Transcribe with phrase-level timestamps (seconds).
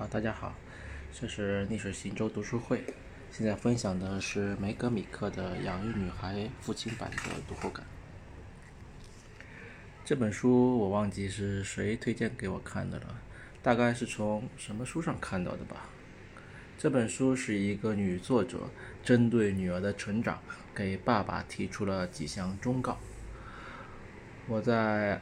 [0.00, 0.54] 好，大家好，
[1.12, 2.82] 这是逆水行舟读书会。
[3.30, 7.84] 现在分享的是梅格米克的《养育女孩》父亲版的读后感。
[10.02, 13.20] 这本书我忘记是谁推荐给我看的了，
[13.62, 15.90] 大概是从什么书上看到的吧。
[16.78, 18.70] 这本书是一个女作者
[19.04, 20.40] 针对女儿的成长，
[20.74, 22.98] 给爸爸提出了几项忠告。
[24.48, 25.20] 我在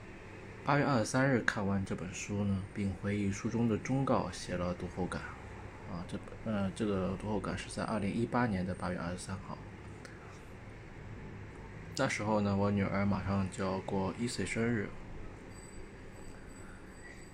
[0.68, 5.22] 八月二十三日看完这本书呢，并回忆书中的忠告，写了读后感。
[5.90, 9.56] 啊，这本呃，这个读后感是在二零一八年的八月二十三号。
[11.96, 14.90] 那时候呢，我女儿马上就要过一岁生日。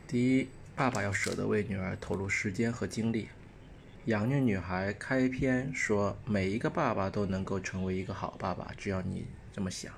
[0.07, 3.31] 第一，爸爸要舍得为女儿投入时间和精力。
[4.05, 9.93] 养育女孩开篇说，每一个爸爸都能够成为一个好爸爸，只要你这么想。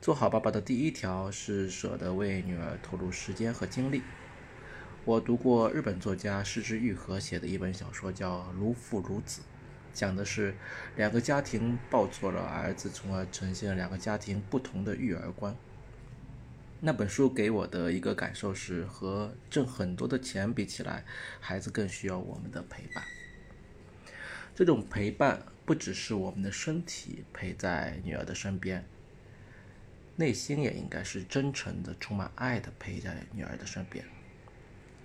[0.00, 4.02] 做好爸爸的第一条是舍得为女儿投入时间和精力。
[5.04, 9.40] 我读过日本作家失之愈合写的一本小说，叫《如父如子》，
[9.92, 10.54] 讲的是
[10.96, 15.54] 两个家庭抱错了儿子，从而呈现两个家庭不同的育儿观。
[16.80, 21.04] 那本书给我的一个感受是，和挣很多的钱比起来，
[21.40, 23.02] 孩子更需要我们的陪伴。
[24.54, 28.84] 这种陪伴不只是我们的身体陪在女儿的身边，
[30.20, 34.04] 内心也应该是真诚的、充满爱的陪在女儿的身边。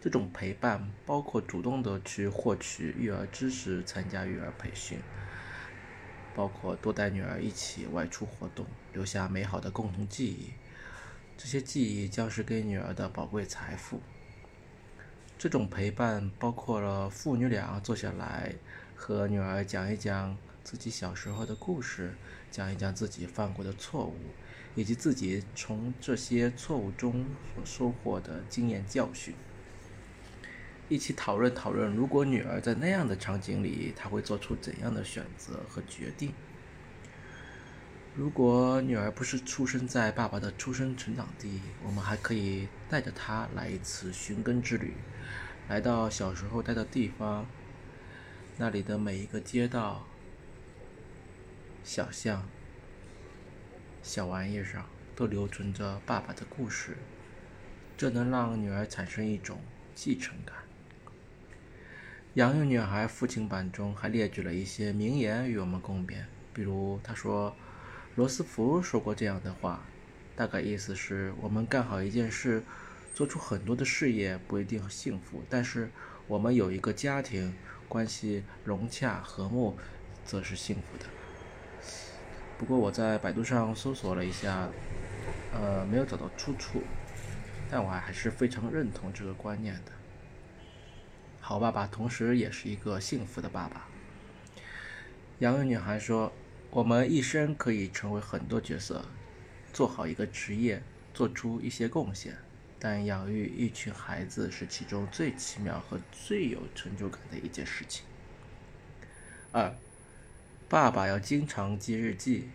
[0.02, 4.98] 这种陪伴包括主动的去获取育儿知识、参加育儿培训，
[6.36, 10.54] 包括多带女儿一起外出活动，留下美好的共同记忆。
[11.38, 14.02] 这些记忆将是给女儿的宝贵财富。
[15.38, 18.56] 这种陪伴包括了父女俩坐下来
[18.96, 22.16] 和女儿讲一讲自己小时候的故事，
[22.50, 24.16] 讲一讲自己犯过的错误，
[24.76, 29.34] 以及自己从这些错误中所收获的经验教训。
[30.90, 36.34] 一起讨论讨论，如果女儿在那样的场景里，她会做出怎样的选择和决定？
[38.16, 44.94] 如果女儿不是出生在爸爸的出生成长地，我们还可以带着她来一次寻根之旅，
[45.68, 47.48] 来到小时候待的地方，
[48.58, 50.06] 那里的每一个街道、
[51.84, 52.48] 小巷、
[54.04, 56.98] 小玩意上都留存着爸爸的故事，
[57.96, 59.62] 这能让女儿产生一种
[59.96, 60.54] 继承感。
[62.34, 67.56] 养育女孩父亲版中还列举了一些名言与我们共勉，比如他说
[68.16, 69.86] ：“罗斯福说过这样的话，
[70.36, 72.62] 大概意思是我们干好一件事，
[73.16, 75.90] 做出很多的事业不一定幸福，但是
[76.28, 77.56] 我们有一个家庭，
[77.88, 79.78] 关系融洽和睦，
[80.26, 81.06] 则是幸福的。”
[82.58, 84.70] 不过我在百度上搜索了一下，
[85.54, 86.82] 呃，没有找到出处，
[87.70, 89.92] 但我还是非常认同这个观念的。
[91.42, 93.88] 好爸爸，同时也是一个幸福的爸爸。
[95.40, 96.32] 养育女孩说
[96.72, 99.04] ：“我们一生可以成为很多角色，
[99.74, 100.82] 做好一个职业，
[101.14, 102.38] 做出一些贡献。
[102.80, 108.06] 但养育一群孩子是其中最奇妙和最有成就感的一件事情。”
[109.52, 109.76] 二，
[110.74, 112.50] 爸爸要经常记日记。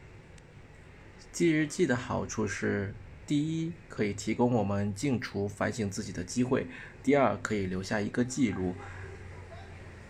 [1.30, 2.92] 记日记的好处是。
[3.24, 6.66] 第一，可以提供我们静除反省自己的机会；
[7.00, 8.74] 第二，可以留下一个记录，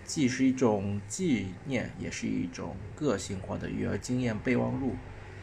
[0.04, 4.94] 既是一种纪念，也是一种个性化的育儿经验备忘录，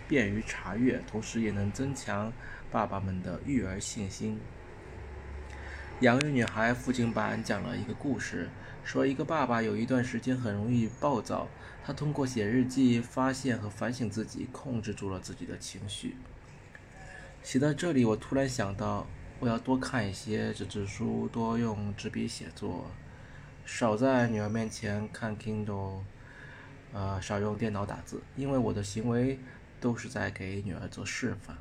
[0.07, 2.33] 便于查阅，同时也能增强
[2.71, 4.39] 爸爸们的育儿信心。
[6.01, 8.49] 养育女孩父亲版讲了一个故事，
[8.83, 11.47] 说一个爸爸有一段时间很容易暴躁，
[11.85, 16.17] 他通过写日记发现和反省自己，控制住了自己的情绪。
[17.41, 19.07] 写到这里，我突然想到，
[19.39, 22.91] 我要多看一些纸质书，多用纸笔写作，
[23.65, 26.01] 少在女儿面前看 Kindle，
[26.91, 29.39] 呃，少用电脑打字，因为我的行为
[29.79, 31.55] 都是在给女儿做示范。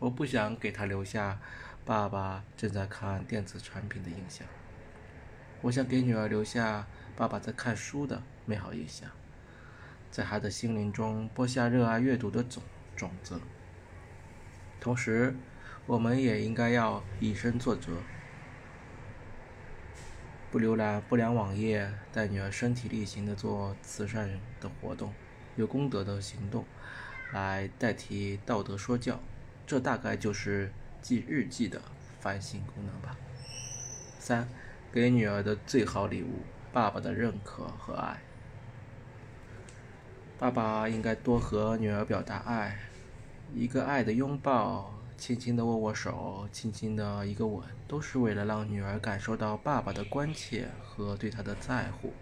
[0.00, 1.38] 我不想给她留下
[1.86, 4.48] 爸爸正在看电子产品的印象，
[5.60, 9.10] 我想给女儿留下爸爸在看书的美好印象，
[10.10, 12.62] 在她的心灵中播下热爱阅读的种
[12.96, 13.38] 种子。
[14.80, 15.36] 同时，
[15.84, 17.92] 我们也应该要以身作则，
[20.50, 25.12] 不浏览不良网页，带女儿身体力行的做慈善的活动，
[25.56, 26.64] 有功德的行动，
[27.32, 29.20] 来代替道德说教。
[29.66, 30.70] 这大概就是
[31.04, 31.78] 记日记的
[32.18, 33.14] 反省功能吧。
[34.18, 34.48] 三，
[34.90, 36.38] 给女儿的最好礼物：
[36.72, 38.22] 爸爸的认可和爱。
[40.38, 42.78] 爸爸应该多和女儿表达爱。
[43.54, 52.14] 一个爱的拥抱，轻轻的握握手，轻轻的一个吻，都是为了让女儿感受到爸爸的关切和对她的在乎。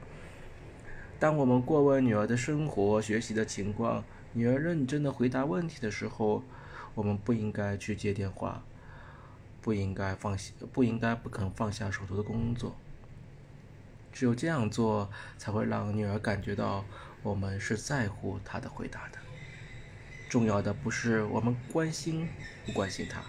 [1.20, 4.02] 当我们过问女儿的生活、学习的情况，
[4.32, 6.42] 女儿认真的回答问题的时候，
[6.94, 8.62] 我们不应该去接电话，
[9.62, 12.76] 不应该放下，不应该不肯放下手头的工作。
[14.12, 16.84] 只有这样做，才会让女儿感觉到
[17.22, 19.18] 我们是在乎她的回答的。
[20.28, 22.28] 重要的不是我们关心
[22.66, 23.22] 不关心她，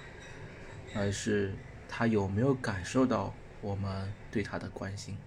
[0.95, 1.53] 而是
[1.87, 5.17] 她有没有感受到我们对她的关心。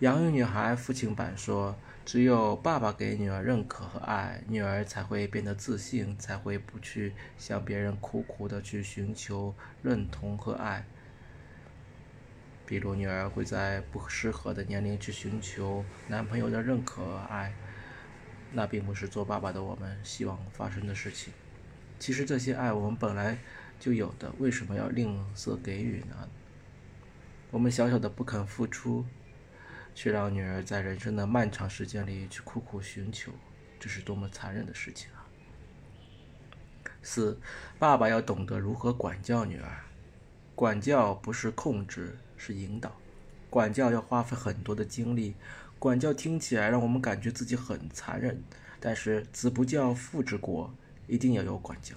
[0.00, 10.84] 养育女孩父亲版说：“只有爸爸给女儿认可和爱，女儿才会变得自信，才会不去向别人苦苦的去寻求认同和爱。
[12.66, 17.54] 比如，女儿会在不适合的年龄去寻求男朋友的认可和爱。”
[18.56, 21.32] 那并不是做爸爸的我们希望发生的事情。
[21.98, 23.38] 其实这些爱我们本来
[23.80, 26.28] 就有的，为什么要吝啬给予呢？
[27.50, 29.04] 我们小小的不肯付出，
[29.94, 33.32] 却让女儿在人生的漫长时间里去苦苦寻求，
[33.78, 35.24] 这是多么残忍的事情啊！
[37.02, 37.38] 四，
[37.78, 39.84] 爸爸要懂得如何管教女儿。
[40.54, 42.96] 管教不是控制，是引导。
[43.50, 45.34] 管教要花费很多的精力。
[45.78, 48.42] 管教听起来让我们感觉自己很残忍，
[48.80, 50.74] 但是子不教父之过，
[51.06, 51.94] 一定要有管教。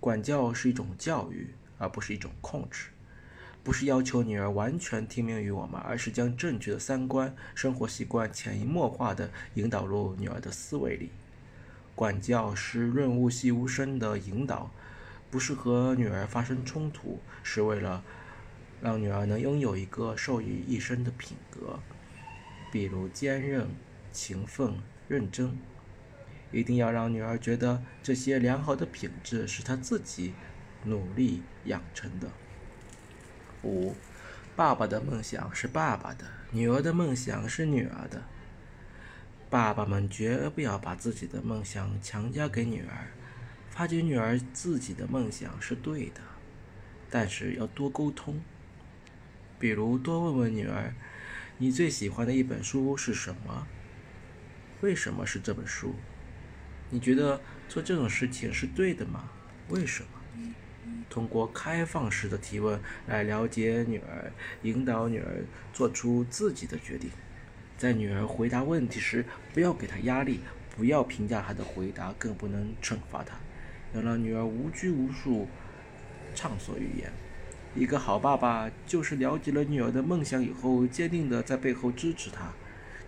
[0.00, 2.88] 管教是一种教育，而不是一种控制，
[3.62, 11.10] 不是要求女儿完全听命于我们，而是将正确的三观、生活习惯潜移默化地引导入女儿的思维里。
[11.94, 14.70] 管教是润物细无声的引导，
[15.30, 18.02] 不是和女儿发生冲突，是为了
[18.80, 21.80] 让女儿能拥有一个受益一生的品格。
[22.70, 23.68] 比如坚韧、
[24.12, 24.78] 勤奋、
[25.08, 25.58] 认真，
[26.52, 30.32] 一定要让女儿觉得这些良好的品质是她自己
[30.84, 32.30] 努力养成的。
[33.62, 33.94] 五，
[34.54, 38.22] 爸爸的梦想是爸爸的，女儿的梦想是女儿的。
[39.50, 43.08] 爸爸们绝不要把自己的梦想强加给女儿，
[43.70, 46.20] 发觉女儿自己的梦想是对的，
[47.08, 48.40] 但是要多沟通，
[49.58, 50.94] 比如多问问女儿。
[51.60, 53.66] 你最喜欢的一本书是什么？
[54.80, 55.96] 为什么是这本书？
[56.90, 59.30] 你觉得做这种事情是对的吗？
[59.68, 60.08] 为什么？
[61.08, 64.30] 通过开放式的提问来了解女儿，
[64.62, 67.10] 引导女儿做出自己的决定。
[67.76, 69.24] 在女儿回答问题时，
[69.54, 70.40] 不要给她压力，
[70.76, 73.36] 不要评价她的回答，更不能惩罚她，
[73.94, 75.46] 要让女儿无拘无束，
[76.34, 77.10] 畅所欲言。
[77.74, 82.52] 一个好爸爸就是了解了女儿的梦想以后，坚定的在背后支持她，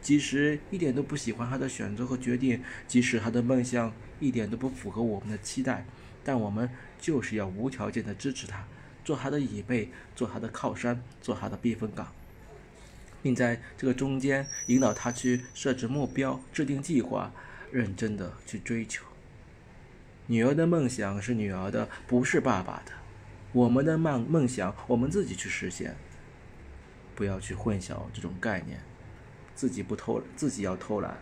[0.01, 5.85] 即使一点都不喜欢她的选择和决定，即使她的梦想一点都不符合我们的期待，
[6.23, 6.71] 但我们
[7.01, 8.65] 就是要无条件的支持他，
[9.05, 12.13] 做他的椅背，做他的靠山，做他的避风港，
[13.23, 17.33] 并在这个中间引导他去设置目标，制定计划，
[17.73, 19.05] 认真的去追求。
[20.27, 22.93] 女儿的梦想是女儿的，不是爸爸的。
[23.53, 25.97] 我们的梦梦想，我们自己去实现，
[27.17, 28.81] 不要去混淆这种概念。
[29.57, 31.19] 自己不偷，自己要偷懒，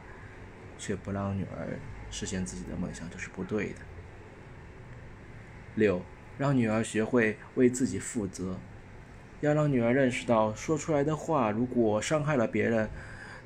[0.79, 1.79] 却不让女儿
[2.11, 3.81] 实现自己的梦想，这是不对的。
[5.79, 6.03] 六，
[6.37, 8.59] 让女儿学会为自己负责，
[9.41, 12.91] 要让女儿认识到，说出来的话如果伤害了别人，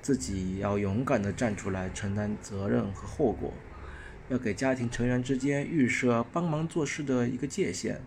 [0.00, 3.52] 自己要勇敢的站出来承担责任和后果。
[4.28, 8.00] 要给家庭成员之间预设帮忙做事的一个界限。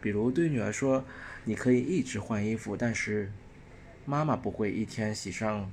[0.00, 1.04] 比如对女儿说
[1.44, 3.30] ：“你可以一直换衣服，但是
[4.04, 5.72] 妈妈不会一天洗上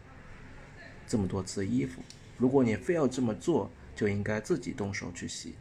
[1.08, 2.04] 这么多次衣服。
[2.38, 5.56] 如果你非要这么做，就应该自己动手去洗。”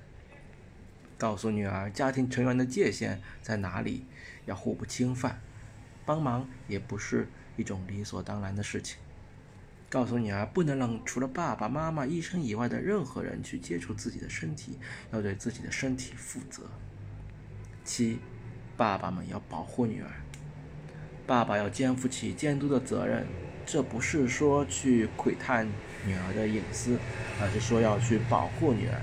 [1.18, 4.06] 告诉女儿家庭成员的界限在哪里，
[4.46, 5.40] 要互不侵犯，
[6.06, 8.96] 帮忙也不是一种理所当然的事情。
[9.90, 14.78] 告诉女儿不能让除了爸爸妈妈、医生以外的任何人去接触自己的身体，
[15.12, 16.62] 要对自己的身体负责。
[17.84, 18.18] 七。
[18.76, 20.08] 爸爸们要保护女儿，
[21.26, 23.26] 爸爸要肩负起监督的责任。
[23.66, 25.66] 这不是说去窥探
[26.06, 26.96] 女儿的隐私，
[27.40, 29.02] 而是说要去保护女儿。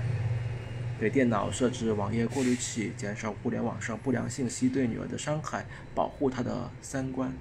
[0.98, 7.32] 给电脑设置网页过滤器，减少互联网上不良信息对女儿的伤害，保护她的三观。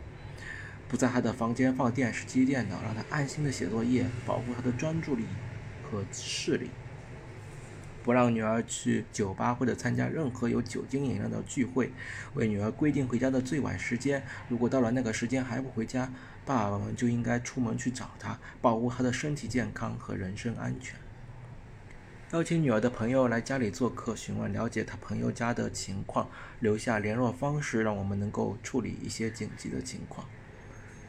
[0.89, 5.23] 不在她的房间放电视机、电脑，让她安心的写作业，保护她的专注力
[5.89, 6.69] 和视力。
[8.03, 11.91] 不让女儿去酒吧或者参加任何有酒精饮料的聚会，
[12.35, 14.21] 为女儿规定回家的最晚时间。
[14.49, 16.11] 如果到了那个时间还不回家，
[16.45, 20.99] 爸爸们就应该出门去找她，保护她的身体健康和人身安全。
[22.35, 30.27] 邀请女儿的朋友来家里做客，询问了解她朋友家的情况，留下联络方式，让我们能够处理一些紧急的情况。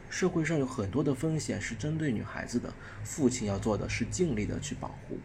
[0.09, 5.19] 社会上有很多的风险是针对女孩子的，父亲要做的是尽力的去保护。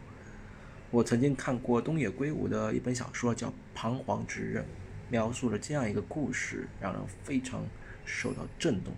[0.90, 4.64] 我曾经看过东野圭吾的一本小说，叫《彷徨之刃》，
[5.08, 7.64] 描述了这样一个故事，让人非常
[8.04, 8.92] 受到震动。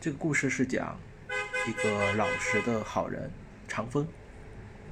[0.00, 0.96] 这个故事是讲
[1.66, 3.28] 一个老实的好人
[3.66, 4.06] 长风，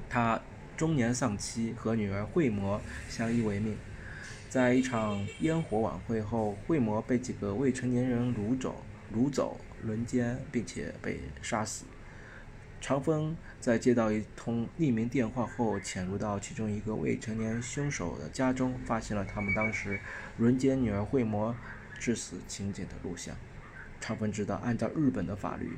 [0.09, 0.39] 他
[0.79, 3.77] 中年丧妻，和女儿惠魔相依为命。
[4.47, 8.81] 在一场烟火晚会后，惠魔被几个未成年人掳走。
[9.13, 11.83] 掳走、轮奸，并且被杀死。
[12.79, 19.99] 长风在接到一通匿名电话后，潜入到其中一个未成年凶手的家中，发现了他们当时
[20.37, 21.53] 轮奸女儿惠魔
[21.99, 23.35] 致死情景的录像。
[23.99, 25.77] 长风知道，按照日本的法律，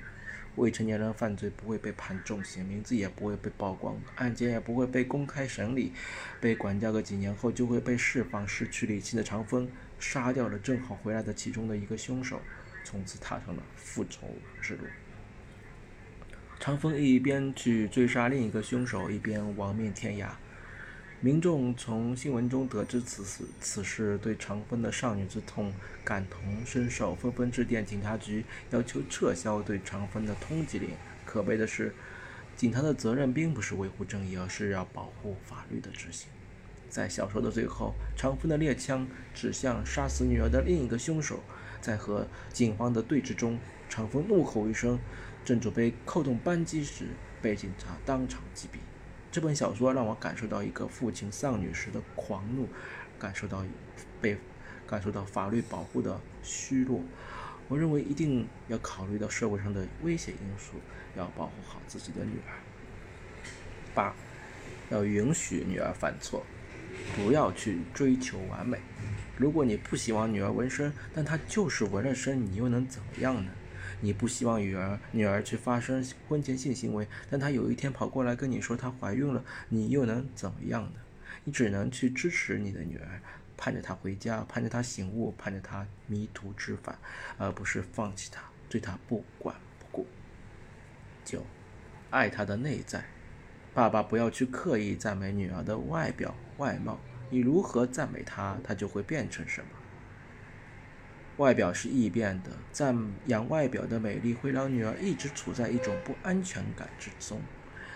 [0.55, 5.93] 未成年人犯罪不会被判重刑，名字也不会被曝光，案件也不会被公开审理，
[6.39, 8.47] 被管教个几年后就会被释放。
[8.47, 12.41] 失去理性的长风杀掉了正好回来的其中的一个凶手。
[12.83, 14.27] 从此踏上了复仇
[14.59, 14.83] 之路。
[16.59, 20.29] 长风一边去追杀另一个凶手，一边亡命天涯。
[21.23, 25.71] 民众从新闻中得知此事，此事对长风的少女之痛
[26.03, 30.89] 感同身受，纷纷致电警察局，要求撤销对长风的通缉令。
[31.23, 31.93] 可悲的是，
[32.57, 36.27] 警察的责任并不是维护正义，而是要保护法律的执行。
[36.89, 41.43] 在小说的最后，长风的猎枪指向杀死女儿的另一个凶手。
[41.79, 44.97] 在和警方的对峙中，长风怒吼一声，
[45.45, 47.09] 正准备扣动扳机时，
[47.43, 48.77] 被警察当场击毙。
[49.31, 52.67] 这本小说让我感受到一个父亲丧女时的狂怒，
[53.17, 53.63] 感受到
[54.21, 54.37] 被
[54.85, 56.99] 感受到法律保护的虚弱。
[57.69, 60.73] 我认为一定要考虑到社会上的危险因素，
[61.15, 62.59] 要保护好自己的女儿。
[63.95, 64.13] 八，
[64.89, 66.45] 要允许女儿犯错，
[67.15, 68.77] 不要去追求完美。
[69.37, 73.49] 如果你不希望女儿纹身，但她就是纹了身，你又能怎么样呢？
[73.99, 80.99] 你不希望女儿女儿去发生婚前性行为，但她有一天跑过来跟你说她怀孕了，你又能怎么样呢？
[81.43, 83.21] 你只能去支持你的女儿，
[83.57, 86.97] 盼着她回家，盼着她醒悟，盼着她迷途知返，
[87.37, 90.07] 而不是放弃她，对她不管不顾。
[91.25, 91.45] 九，
[92.09, 93.03] 爱她的内在。
[93.73, 96.99] 爸爸不要去刻意赞美女儿的外表外貌。
[97.29, 99.67] 你如何赞美她，她就会变成什么。
[101.41, 102.95] 外表是易变的，赞
[103.25, 107.41] 扬外表的美丽会让女儿一直处在一种不安全感之中。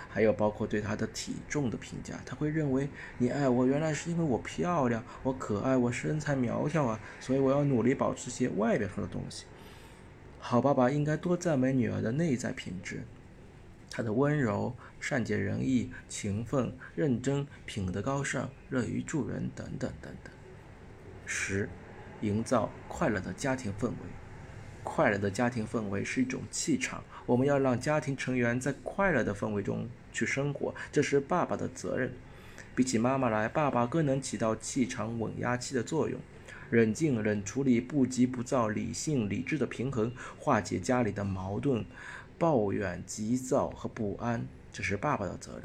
[0.10, 9.46] 还有包括对她的体重的评价，她会认为你爱我原来是因为我漂亮，我可爱，我身材苗条啊，所以我要努力保持些外表上的东西。
[10.40, 13.04] 好爸爸应该多赞美女儿的内在品质。
[13.92, 20.34] 她的温柔、善解人意、勤奋、认真、品德高尚、乐于助人等等等等。
[21.26, 21.70] 十，
[22.22, 23.96] 营造快乐的家庭氛围。
[24.84, 32.14] 快乐的家庭氛围是一种气场，我们要让家庭成员在快乐的氛围中去生活，这是爸爸的责任。
[32.76, 36.20] 比起妈妈来，爸爸更能起到气场稳压器的作用，
[36.70, 41.86] 冷静、冷处理、不急不躁、理性理智的平衡，化解家里的矛盾。
[42.38, 45.64] 抱怨、急躁和不安，这是爸爸的责任。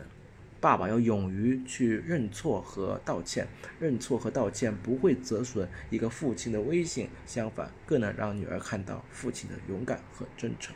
[0.60, 3.48] 爸爸要勇于去认错和道歉。
[3.78, 10.74] 认错和道歉不会折损一个父亲的威信，相反，更能让女儿看到父亲的勇敢和真诚。